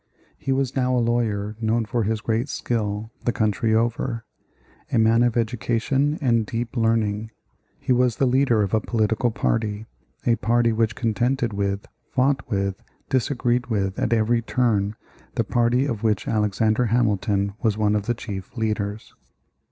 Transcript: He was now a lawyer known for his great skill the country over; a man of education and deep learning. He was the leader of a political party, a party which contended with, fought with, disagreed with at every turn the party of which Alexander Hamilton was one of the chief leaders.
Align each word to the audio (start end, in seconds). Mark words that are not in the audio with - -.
He 0.39 0.51
was 0.51 0.75
now 0.75 0.95
a 0.95 0.97
lawyer 0.97 1.55
known 1.61 1.85
for 1.85 2.01
his 2.01 2.21
great 2.21 2.49
skill 2.49 3.11
the 3.23 3.31
country 3.31 3.75
over; 3.75 4.25
a 4.91 4.97
man 4.97 5.21
of 5.21 5.37
education 5.37 6.17
and 6.19 6.43
deep 6.47 6.75
learning. 6.75 7.29
He 7.79 7.93
was 7.93 8.15
the 8.15 8.25
leader 8.25 8.63
of 8.63 8.73
a 8.73 8.81
political 8.81 9.29
party, 9.29 9.85
a 10.25 10.37
party 10.37 10.71
which 10.73 10.95
contended 10.95 11.53
with, 11.53 11.85
fought 12.09 12.49
with, 12.49 12.81
disagreed 13.09 13.67
with 13.67 13.99
at 13.99 14.11
every 14.11 14.41
turn 14.41 14.95
the 15.35 15.43
party 15.43 15.85
of 15.85 16.01
which 16.01 16.27
Alexander 16.27 16.85
Hamilton 16.87 17.53
was 17.61 17.77
one 17.77 17.95
of 17.95 18.07
the 18.07 18.15
chief 18.15 18.57
leaders. 18.57 19.13